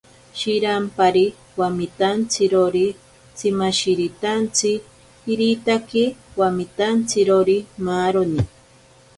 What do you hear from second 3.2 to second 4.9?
tsimashiritantsi,